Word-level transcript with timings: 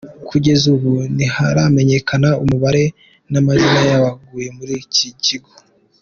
Kugeza 0.29 0.65
ubu 0.75 0.91
ntiharamenyekana 1.15 2.29
umubare 2.43 2.83
n’amazina 3.31 3.79
y’abaguye 3.89 4.47
muri 4.57 4.73
iki 4.83 5.07
kigo. 5.23 5.51